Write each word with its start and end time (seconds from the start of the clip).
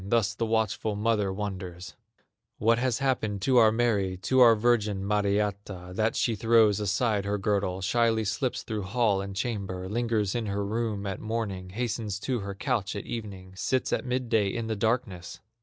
Thus 0.03 0.33
the 0.33 0.47
watchful 0.47 0.95
mother 0.95 1.31
wonders: 1.31 1.95
"What 2.57 2.79
has 2.79 2.97
happened 2.97 3.43
to 3.43 3.57
our 3.57 3.71
Mary, 3.71 4.17
To 4.23 4.39
our 4.39 4.55
virgin, 4.55 5.05
Mariatta, 5.05 5.91
That 5.93 6.15
she 6.15 6.33
throws 6.35 6.79
aside 6.79 7.23
her 7.25 7.37
girdle, 7.37 7.81
Shyly 7.81 8.25
slips 8.25 8.63
through 8.63 8.81
hall 8.81 9.21
and 9.21 9.35
chamber, 9.35 9.87
Lingers 9.87 10.33
in 10.33 10.47
her 10.47 10.65
room 10.65 11.05
at 11.05 11.19
morning, 11.21 11.69
Hastens 11.69 12.17
to 12.21 12.39
her 12.39 12.55
couch 12.55 12.95
at 12.95 13.05
evening, 13.05 13.53
Sits 13.55 13.93
at 13.93 14.03
midday 14.03 14.47
in 14.47 14.65
the 14.65 14.75
darkness?" 14.75 15.39